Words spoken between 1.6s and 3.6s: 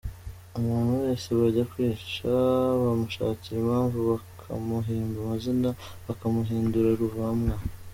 kwica bamushakira